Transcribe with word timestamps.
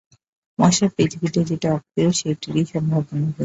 মশায়, 0.59 0.91
পৃথিবীতে 0.95 1.39
যেটা 1.45 1.69
অপ্রিয় 1.77 2.09
সেইটেরই 2.11 2.63
সম্ভাবনা 2.71 3.19
বেশি। 3.19 3.39